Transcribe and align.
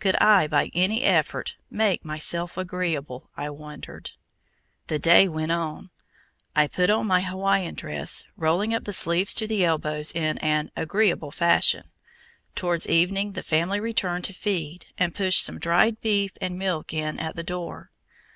Could 0.00 0.16
I 0.16 0.48
by 0.48 0.72
any 0.74 1.02
effort 1.04 1.54
"make 1.70 2.04
myself 2.04 2.56
agreeable"? 2.58 3.30
I 3.36 3.48
wondered. 3.48 4.10
The 4.88 4.98
day 4.98 5.28
went 5.28 5.52
on. 5.52 5.90
I 6.56 6.66
put 6.66 6.90
on 6.90 7.06
my 7.06 7.20
Hawaiian 7.20 7.76
dress, 7.76 8.24
rolling 8.36 8.74
up 8.74 8.82
the 8.82 8.92
sleeves 8.92 9.34
to 9.34 9.46
the 9.46 9.64
elbows 9.64 10.10
in 10.10 10.36
an 10.38 10.70
"agreeable" 10.74 11.30
fashion. 11.30 11.92
Towards 12.56 12.88
evening 12.88 13.34
the 13.34 13.42
family 13.44 13.78
returned 13.78 14.24
to 14.24 14.32
feed, 14.34 14.86
and 14.98 15.14
pushed 15.14 15.44
some 15.44 15.60
dried 15.60 16.00
beef 16.00 16.32
and 16.40 16.58
milk 16.58 16.92
in 16.92 17.20
at 17.20 17.36
the 17.36 17.44
door. 17.44 17.92